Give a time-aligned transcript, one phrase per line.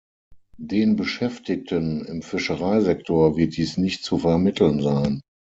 [0.57, 5.21] Den Beschäftigten im Fischereisektor wird dies nicht zu vermitteln sein.